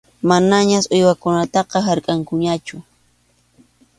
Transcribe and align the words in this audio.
Manañas 0.29 0.85
uywakunataqa 0.95 1.77
harkʼankuñachu. 1.87 2.75